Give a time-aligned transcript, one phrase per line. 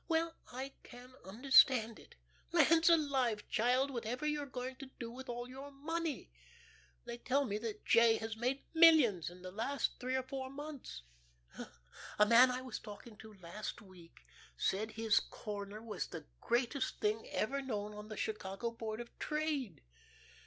[0.07, 2.15] "Well, I can understand it.
[2.51, 6.31] Lands alive, child whatever are you going to do with all your money?
[7.05, 8.15] They tell me that J.
[8.17, 11.03] has made millions in the last three or four months.
[12.17, 14.21] A man I was talking to last week
[14.57, 19.83] said his corner was the greatest thing ever known on the Chicago Board of Trade.